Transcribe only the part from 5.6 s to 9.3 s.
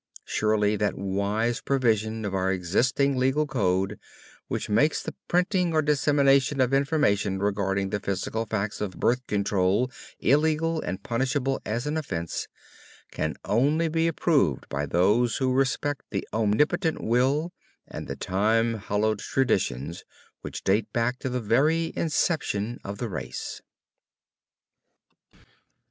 or dissemination of information regarding the physical facts of "birth